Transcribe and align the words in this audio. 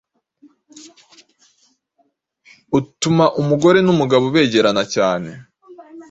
utuma 2.77 3.25
umugore 3.41 3.79
n’umugabo 3.83 4.25
begerana 4.35 4.83
cyane 4.93 5.29